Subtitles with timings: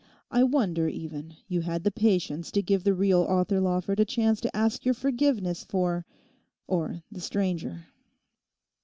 [0.31, 4.41] I wonder even you had the patience to give the real Arthur Lawford a chance
[4.41, 7.85] to ask your forgiveness for—for the stranger.